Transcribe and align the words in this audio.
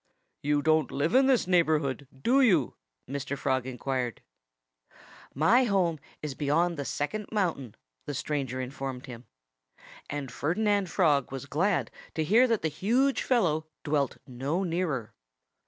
"You 0.41 0.63
don't 0.63 0.89
live 0.89 1.13
in 1.13 1.27
this 1.27 1.45
neighborhood, 1.45 2.07
do 2.23 2.41
you?" 2.41 2.73
Mr. 3.07 3.37
Frog 3.37 3.67
inquired. 3.67 4.23
"My 5.35 5.65
home 5.65 5.99
is 6.23 6.33
beyond 6.33 6.75
the 6.75 6.85
Second 6.85 7.27
Mountain," 7.31 7.75
the 8.07 8.15
stranger 8.15 8.59
informed 8.59 9.05
him. 9.05 9.27
And 10.09 10.31
Ferdinand 10.31 10.89
Frog 10.89 11.31
was 11.31 11.45
glad 11.45 11.91
to 12.15 12.23
hear 12.23 12.47
that 12.47 12.63
the 12.63 12.67
huge 12.67 13.21
fellow 13.21 13.67
dwelt 13.83 14.17
no 14.25 14.63
nearer. 14.63 15.13